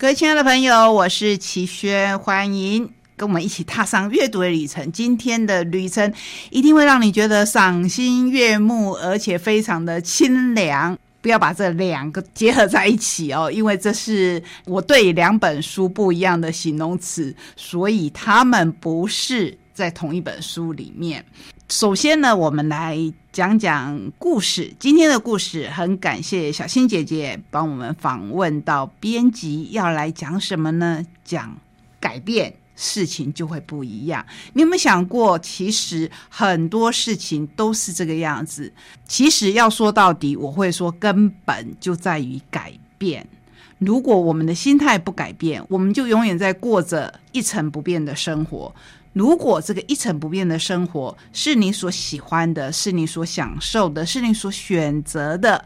[0.00, 4.90] 各位亲爱的朋友，我是齐轩，欢迎跟我们一起踏上阅读的旅程。
[4.90, 6.10] 今天的旅程
[6.48, 10.98] 一定会让你觉得赏心悦目，而且非常的清凉。
[11.20, 21.22] 不要把这两个结合在一起哦，因为这是我对两本书不一样的形容词，所以他们不是在同一本书里面。
[21.68, 22.98] 首先呢，我们来
[23.32, 24.74] 讲讲故事。
[24.80, 31.04] 今天的故事很感谢小新姐姐帮我们访问到编辑，要来讲什么呢？
[31.24, 31.56] 讲
[32.00, 32.54] 改变。
[32.82, 34.24] 事情就会不一样。
[34.54, 38.72] 你有没有想过，其实很多事情都是这个样子。
[39.06, 43.26] 其实要说到底，我会说根本就在于改变。
[43.76, 48.74] 如果我们的心态不改变，我们就永远在过着一成不变的生活。
[49.12, 55.64] 如果这个一成不变的生活是你所喜欢的，是你所享受的，是你所选择的，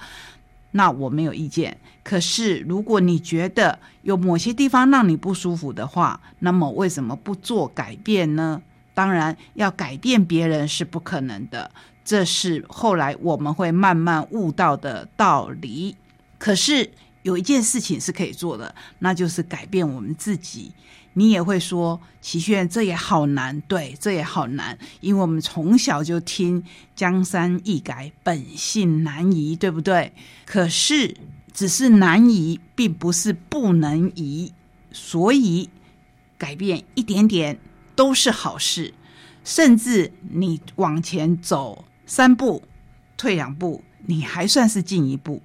[0.70, 1.76] 那我没有意见。
[2.02, 8.62] 可是，如果你觉得有某些地方让你不舒服的话，那么为什么不做改变呢？
[8.94, 11.70] 当然，要改变别人是不可能的，
[12.04, 15.96] 这是后来我们会慢慢悟到的道理。
[16.38, 16.90] 可是
[17.22, 20.72] 有一件事情是可以做的，那就是改变我们自己。
[21.14, 26.62] 你也会说，齐炫，这也好难，对，这也好难，因为我们从小就听
[26.94, 30.12] “江山易改，本性难移”，对不对？
[30.44, 31.16] 可是。
[31.56, 34.52] 只是难移，并不是不能移，
[34.90, 35.70] 所以
[36.36, 37.60] 改变一点点
[37.94, 38.92] 都是好事。
[39.44, 42.64] 甚至你往前走三步，
[43.16, 45.40] 退两步，你还算是进一步。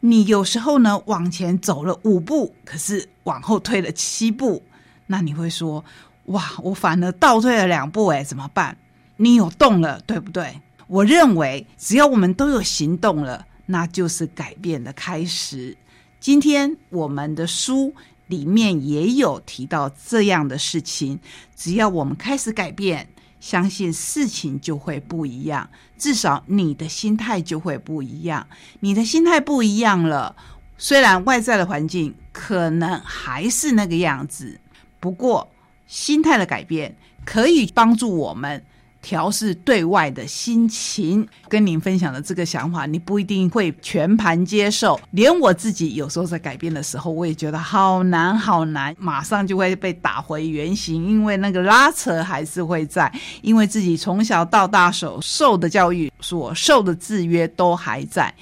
[0.00, 4.62] 你有时候呢往前走了五步，可是往后退了七步，
[5.10, 5.84] 那你会说：
[6.26, 8.76] 哇，我反而倒退了两步，哎，怎么办？
[9.16, 10.60] 你有动了，对不对？
[10.86, 13.46] 我认为，只要我们都有行动了。
[13.66, 15.76] 那就是改变的开始。
[16.18, 17.94] 今天我们的书
[18.26, 21.20] 里面也有提到这样的事情。
[21.54, 25.70] 只要我们开始改变，相信事情就会不一样。
[25.96, 28.44] 至少你的心态就会不一样。
[28.80, 30.34] 你的心态不一样了，
[30.76, 34.58] 虽然外在的环境可能还是那个样子，
[35.00, 35.50] 不过
[35.86, 36.94] 心态的改变
[37.24, 38.62] 可以帮助我们。
[39.02, 45.00] 调试对外的心情，跟您分享的这个想法，你不一定会全盘接受。
[45.12, 58.34] 连我自己有时候在改变的时候，我也觉得好难好难，马上就会被打回原形，因为那个拉扯还是会在，因为自己从小到大所受的教育、所受的制约都还在。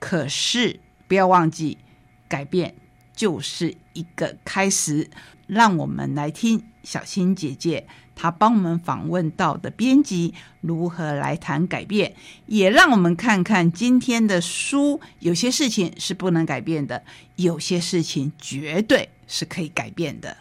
[0.00, 1.78] 可是不要忘记，
[2.26, 2.74] 改变
[3.14, 5.08] 就是一个开始。
[5.50, 7.86] 让我们来听小新姐姐。
[8.14, 12.14] 她帮我们访问到的编辑如何来谈改变，
[12.46, 17.02] 也让我们看看今天的书，有些事情是不能改变的，
[17.36, 20.36] 有些事情绝对是可以改变的。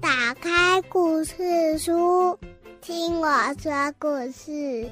[0.00, 2.38] 打开故事书，
[2.86, 3.28] 听我
[3.60, 4.88] 说故事。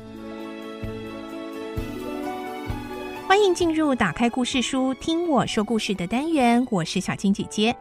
[3.29, 6.67] 欢迎进入打开故事书，听我说故事的单元。
[6.73, 7.73] 我是小青姐姐。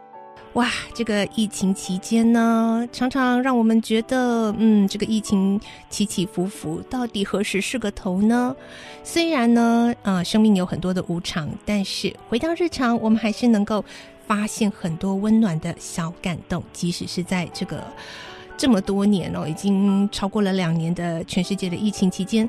[0.52, 5.60] 哇，这个疫情期间呢，常常让我们觉得，嗯，这个疫情
[5.90, 8.54] 起起伏伏，到底何时是个头呢？
[9.02, 13.84] 虽然呢，呃，生命有很多的无常，但是回到日常，我们还是能够
[14.28, 16.62] 发现很多温暖的小感动。
[16.72, 17.82] 即使是在这个
[18.56, 22.48] 这么多年哦，已经超过了两年的全世界的疫情期间。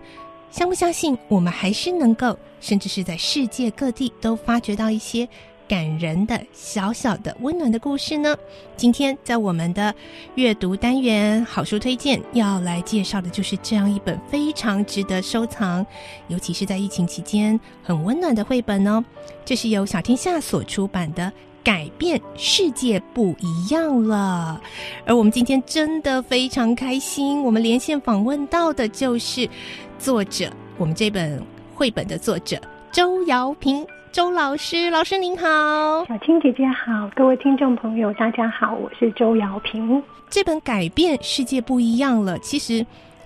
[0.52, 5.28] 相不相信，我们还是能够，甚至是在世界各地都发掘到一些
[5.68, 8.38] 感人的小小的温暖的故事呢？
[8.78, 9.94] 今天在我们的
[10.36, 15.86] 阅读单元好书推荐要来介绍的就是这样一本非常值得收藏，
[16.30, 19.04] 尤其是在疫情期间很温暖的绘本哦。
[19.44, 21.24] 这是由小天下所出版的
[21.66, 24.62] 《改变世界不一样了》，
[25.04, 29.50] 而我们今天真的非常开心，我们连线访问到的就是。
[29.98, 31.42] 作者，我们这本
[31.74, 32.58] 绘本的作者
[32.92, 40.04] 周瑶平，周老师，老师您好，小青姐姐好，各位听众朋友大家好，我是周瑶平。
[40.30, 42.86] 这本改变世界不一样了，其实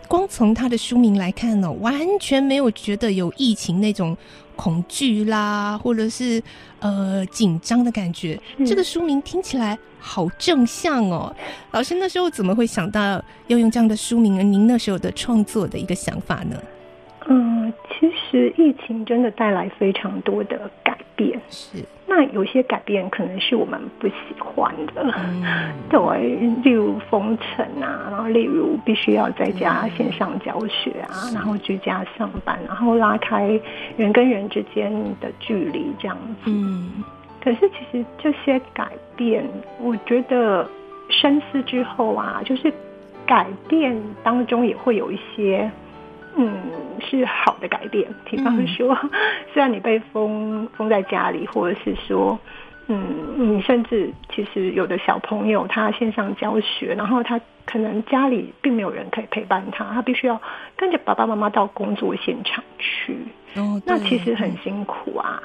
[0.10, 4.18] 光从它的书名来看呢，完全没有觉得有疫情那种
[4.56, 6.42] 恐惧啦，或者是
[6.80, 8.38] 呃紧张的感觉。
[8.66, 11.34] 这个书名听起来好正向哦。
[11.72, 14.40] 老师那时候怎么会想到要用这样的书名？
[14.52, 16.60] 您那时候的创作的一个想法呢？
[17.28, 21.38] 嗯，其实疫情真的带来非常多的改变。
[21.50, 25.14] 是，那有些改变可能是我们不喜欢的，
[25.92, 33.60] 对，例如封城啊，然后例如必须要在家线上教学啊，然后居家上班，然后拉开
[33.98, 34.90] 人跟人之间
[35.20, 36.50] 的距离这样子。
[36.50, 37.04] 嗯，
[37.44, 38.88] 可是其实这些改
[39.18, 39.46] 变，
[39.82, 40.66] 我觉得
[41.10, 42.74] 深思之后啊，就是
[43.26, 45.70] 改变当中也会有一些。
[46.36, 46.62] 嗯，
[47.02, 48.08] 是好的改变。
[48.26, 48.98] 比方说，
[49.54, 52.38] 虽然你被封封在家里，或者是说，
[52.88, 60.42] 嗯，你甚至其实有的小朋友他线上教学，然后他可能家里并没有人可以陪伴他，他必须要
[60.76, 63.18] 跟着爸爸妈妈到工作现场去。
[63.56, 65.42] 哦，那其实很辛苦啊。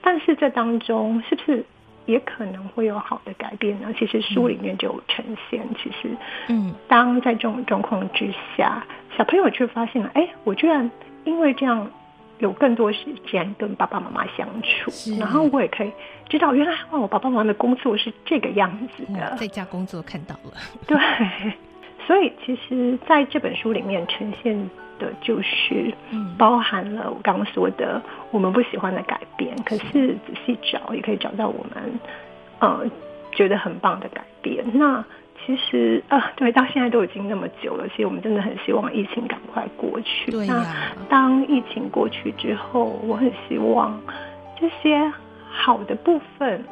[0.00, 1.64] 但是这当中是不是？
[2.06, 3.92] 也可能会有好的改变呢。
[3.98, 6.08] 其实书里面就有呈现，其实，
[6.48, 8.82] 嗯，当在这种状况之下，
[9.18, 10.90] 小朋友却发现了，哎，我居然
[11.24, 11.90] 因为这样
[12.38, 15.92] 有更多时间跟爸爸妈妈相处，然后我也可以
[16.28, 20.52] 知道，原来哦，我爸爸妈妈的工作是这个样子的，在家工作看到了，
[20.86, 20.96] 对。
[22.06, 24.56] 所以，其实在这本书里面呈现
[24.98, 25.92] 的，就是
[26.38, 28.00] 包含了我刚刚说的
[28.30, 29.54] 我们不喜欢的改变。
[29.62, 32.00] 可是仔细找，也可以找到我们
[32.60, 32.80] 呃
[33.32, 34.64] 觉得很棒的改变。
[34.72, 35.04] 那
[35.48, 40.30] 其实啊，对，到现在都已经那么久了，其实我们真的很希望疫情赶快过去。
[40.30, 40.92] 对呀。
[41.08, 43.98] 当疫情过去之后，我很希望
[44.60, 45.10] 这些
[45.50, 46.62] 好的部分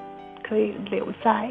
[0.42, 1.48] 可以留在。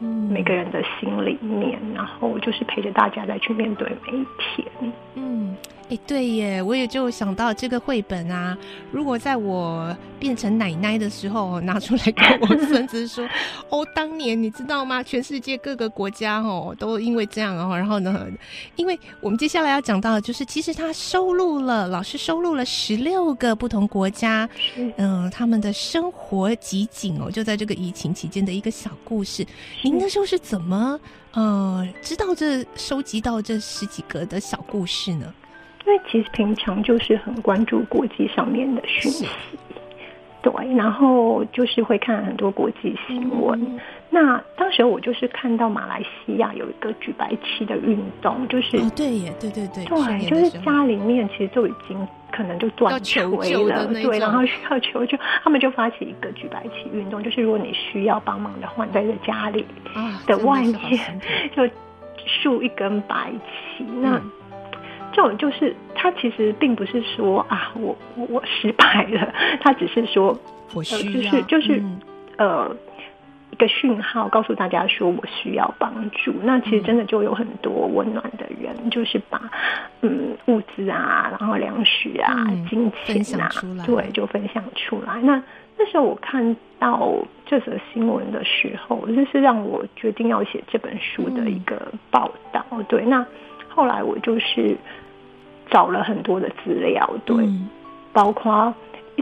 [0.00, 4.92] 每个人的心里面，然后就是陪着大家再去面对每一天。
[5.16, 5.56] 嗯。
[5.90, 8.56] 哎，对耶，我也就想到这个绘本啊。
[8.92, 13.26] 如果在我变成奶奶的时候，拿出来跟我 孙子说
[13.70, 15.02] ：“哦，当年你知道吗？
[15.02, 18.26] 全世界各个国家哦，都因为这样哦，然后呢，
[18.76, 24.46] 因为我们接下来要讲到的就是，其实他收录了老师收录了十六个不同国家，
[24.98, 29.46] 嗯，他们的生活集锦哦，就在这个疫情期间的一个小故事。
[29.82, 31.00] 您那时候是怎么
[31.32, 35.32] 呃知道这收集到这十几个的小故事呢？
[35.88, 39.26] 因为其实平常就是很关注国际上面的讯息，
[40.42, 43.80] 对，然后就是会看很多国际新闻。
[44.10, 59.64] 那当时我就是看到马来西亚有一个举白旗的运动，就是对耶，对对对，对，就是家里面其实就已经可能就断炊了，对，然后需要求救，他们就发起一个举白旗运动，就是如果你需要帮忙的话，在这家里
[60.26, 61.20] 的外面
[61.56, 61.66] 就
[62.26, 63.32] 竖一根白
[63.78, 64.20] 旗，那。
[65.18, 70.38] 这种就是他其实并不是说啊，我我我失败了，他只是说，
[70.72, 71.82] 我需要，就是就是
[72.36, 72.70] 呃
[73.50, 76.32] 一个讯号，告诉大家说我需要帮助。
[76.44, 79.42] 那其实真的就有很多温暖的人，就是把
[80.02, 83.50] 嗯物资啊，然后粮食啊、金钱啊，
[83.84, 85.20] 对，就分享出来。
[85.20, 85.42] 那
[85.76, 87.12] 那时候我看到
[87.44, 92.64] 这则新闻的时候，就是让我决定要写这本书的一个报道。
[92.86, 93.26] 对，那
[93.68, 94.76] 后来我就是。
[95.70, 97.36] 找了很多的资料，对，
[98.12, 98.72] 包括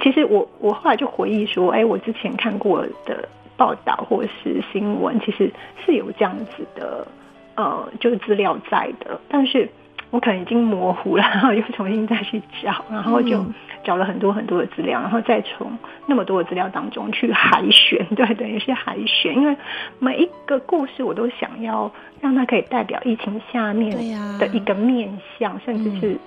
[0.02, 5.50] 其实我我后来就回忆说，哎，我之前看过的报道或是新闻，其实
[5.84, 7.06] 是有这样子的，
[7.54, 9.68] 呃，就是资料在的，但是
[10.10, 13.42] 我可能已经模糊了，然后又重新再去找，然后就
[13.84, 19.56] 找了很多很多的资料，然后再从那么多的资料当中去海选， 对，等于是海选，因为
[19.98, 21.90] 每一个故事我都想要
[22.20, 23.96] 让它可以代表疫情下面
[24.38, 26.18] 的一个面相，甚至是。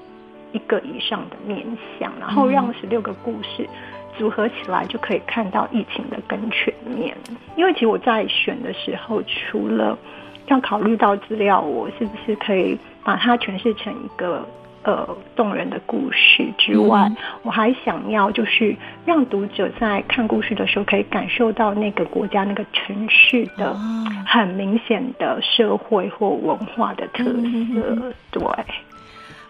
[0.52, 1.66] 一个以上的面
[2.00, 3.68] 相，然后让十六个故事
[4.18, 7.16] 组合起来，就可以看到疫情的更全面。
[7.56, 9.98] 因为其实我在选的时候，除了
[10.48, 14.44] 要考虑到资料，我是不是可以把它诠释成一个
[14.84, 17.08] 呃动人的故事之外，
[17.44, 18.76] 我还想要就是
[19.06, 23.76] 让读者在看故事的时候，可以感受到那个国家、那个城市的
[24.26, 28.42] 很明显的社会或文化的特色，对。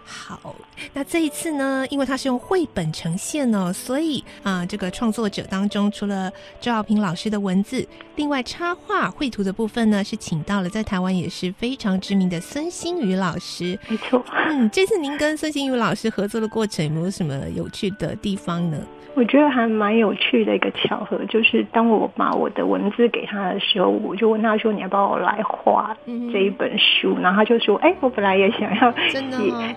[0.04, 0.54] 好，
[0.92, 6.30] 那这一次呢，因为它是用绘本呈现哦，所以啊，这个创作者当中除了
[6.60, 13.78] 周耀平老师的文字，另外插画绘图的部分呢，是请到了在台湾也是非常知名的孙新宇老师。
[13.88, 18.78] 没错，嗯，这次您跟孙新宇老师合作的过程有没有什么有趣的地方呢？
[19.16, 25.94] 我觉得还蛮有趣的一个巧合，就是当我把我的文字给他的时候，我就问他说：“你要帮我来画
[26.32, 28.94] 这一本书？”然后他就说：“哎，我本来也想要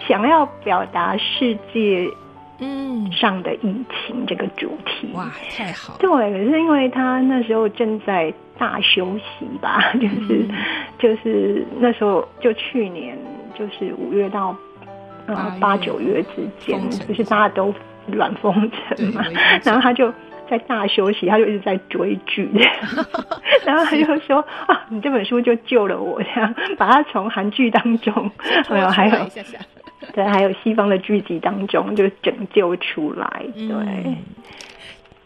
[0.06, 2.08] 写想要表达世界
[2.60, 5.10] 嗯，上的疫情这个主题。
[5.16, 5.26] 哇，
[5.58, 10.56] 太好了，对，可是因为他那时候正在大休息吧， 就是、嗯。
[11.00, 13.18] 就是那时候就去年
[13.58, 14.56] 就是五月到
[15.26, 17.74] 八呃八九月之间就是大家都
[18.06, 19.26] 软封城嘛。
[19.66, 20.14] 然后他就。
[20.50, 22.48] 在大休息，他就一直在追剧，
[23.66, 28.30] 然后他就说啊，你这本书就救了我，这样把他从韩剧当中，
[28.70, 29.16] 没有还有
[30.14, 34.16] 对，还有西方的剧集当中就拯救出来，对。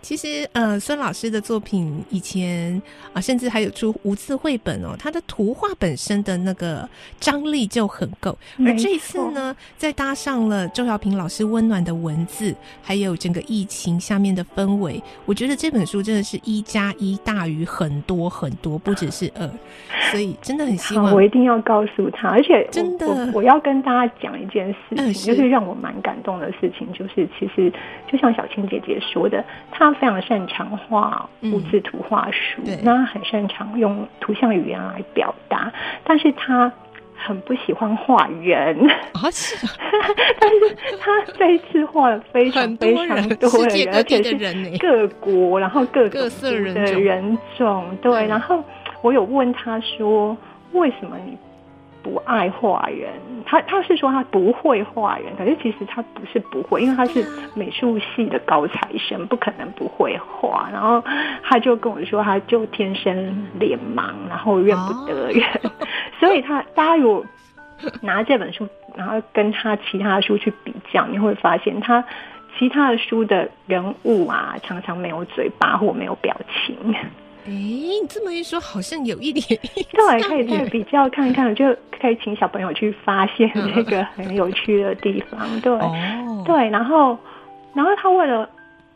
[0.08, 6.88] 其实，呃，孙老师的作品以前啊、甚至还有出无字绘本哦，他的图画本身的那个
[7.20, 8.38] 张力就很够。
[8.66, 19.46] 而这一次呢，再搭上了周小平老师温暖的文字，还有整个疫情下面的氛围，我觉得这本书真的是一加一大于很多很多，不只是二。
[20.10, 27.70] 所以真的很希望，我一定要告诉他，而且真的我我要跟大家讲一件事情，就是让我蛮感动的事情，就是其实
[28.10, 31.52] 就像小青姐姐说的，她非常擅长画嗯。
[31.52, 32.78] 物字图画书，对。
[32.84, 35.72] 那她很擅长用图像语言来表达，
[36.04, 36.72] 但是他
[37.16, 38.78] 很不喜欢画人，
[39.14, 39.74] 啊，是啊。
[40.40, 43.50] 但是他这一次画了非常非常人多
[43.92, 48.28] 而且是各国，然后各各色人的人种，对。
[48.28, 48.64] 然后
[49.02, 50.38] 我有问他说，
[50.74, 51.36] 为什么你
[52.08, 53.10] 不爱画人？
[53.46, 60.70] 他他是说他不会画人，可是其实他不是不会，因为他是美术系的高材生，不可能不会画。
[60.72, 61.04] 然后
[61.44, 65.44] 他就跟我说，他就天生脸盲，然后认不得人，
[66.18, 67.26] 所以他大家如果
[68.02, 72.02] 拿这本书，然后跟他其他的书去比较，你会发现他
[72.58, 76.36] 其他的书的人物啊，常常没有嘴巴或没有表
[76.66, 76.96] 情。
[77.48, 81.66] 哎，你这么一说，好像有一点对，可以再比较看看，就
[81.98, 85.40] 可以请小朋友去发现嗯这个很有趣的地方。
[85.62, 87.18] 对，哦，对，然后，
[87.74, 88.48] 然后他为了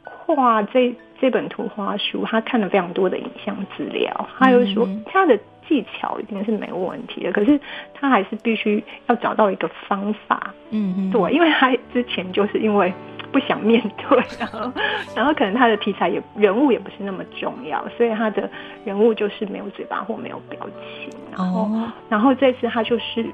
[0.03, 5.39] 画这这本图画书，他看了非常多的影像资料，他又说嗯他的
[5.70, 7.58] 技巧一定是没有问题的，可是
[7.93, 10.53] 他还是必须要找到一个方法。
[10.72, 12.93] 嗯嗯，对，因为他之前就是因为
[13.31, 14.71] 不想面对，然后
[15.15, 18.50] 然后可能他的题材也人物也不是那么重要，所以他的
[18.85, 23.25] 人物就是没有嘴巴或没有表情，然后、哦，然后这次他就是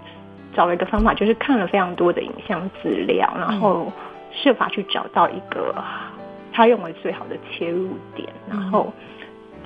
[0.56, 3.92] 找了一个方法，就是看了非常多的影像资料，然后
[4.32, 5.74] 设法去找到一个
[6.54, 8.92] 他认为最好的切入点，然后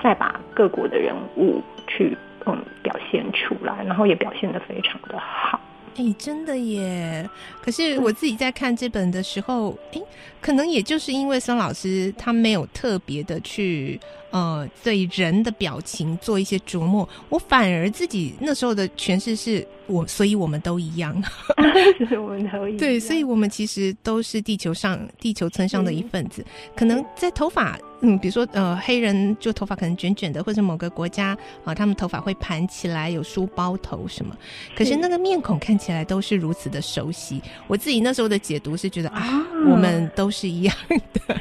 [0.01, 5.59] 再把各国的人物去嗯表现出来，然后也表现的非常的好。
[5.97, 7.29] 哎，真的耶！
[7.61, 10.01] 可是我自己在看这本的时候，哎，
[10.39, 13.99] 可能也就是因为孙老师他没有特别的去
[14.31, 21.15] 呃对人的表情做一些琢磨，我反而自己那时候的诠释是我，所以我们都一样。
[22.09, 26.43] 是我们都一样对，所以我们其实都是地球上地球村上的一份子。
[26.75, 34.35] 可能在头发，嗯，比如说呃，黑人就头发可能卷卷的，或者某个国家啊、他们头发会盘起来，有梳包头什么。
[34.75, 37.41] 可是是那个面孔看起来都是如此的熟悉。
[37.67, 40.99] 我自己那时候的解读是觉得啊，啊我们都是一样的。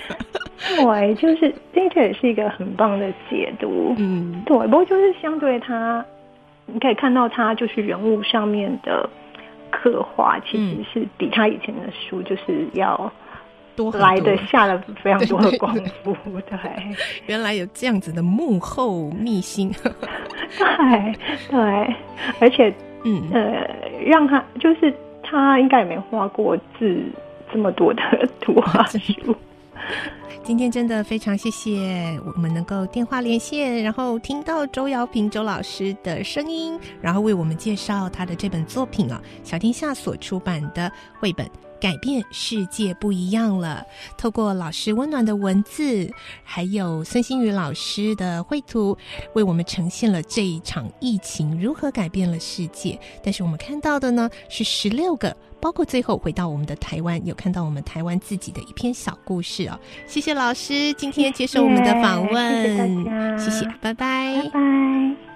[0.77, 3.95] 对，就是这个也是一个很棒的解读。
[3.99, 6.03] 嗯，对，不过就是相对他，
[6.65, 9.07] 你可以看到他就是人物上面的
[9.71, 13.13] 刻画，其实嗯是比他以前的书就是要
[13.77, 16.41] 多来的下了非常多的对对功夫。
[16.49, 16.59] 对，
[17.29, 19.71] 原来有这样子的幕后秘辛。
[20.59, 21.15] 对，
[21.51, 21.95] 对，
[22.41, 22.73] 而且
[23.05, 23.69] 嗯，呃，
[24.07, 27.03] 让他就是他应该也没画过字
[27.53, 28.03] 这么多的
[28.41, 29.37] 图画 书。
[30.43, 41.49] 今天真的非常谢谢我们能够电话连线，然后听到周瑶平周老师的声音，然后为我们介绍他的这本作品啊，小天下所出版的绘本。
[41.81, 43.83] 改变世界不一样了。
[44.19, 46.13] 透过老师温暖的文字，
[46.45, 48.95] 还有孙新宇老师的绘图，
[49.35, 53.01] 为我们呈现了这一场疫情如何改变了世界。
[53.25, 59.79] 但是我们看到的呢，是十六个，包括最后回到我们的台湾，有看到我们台湾自己的一篇小故事哦。
[60.07, 65.30] 谢谢老师今天接受我们的访问，谢谢谢谢，拜拜拜拜。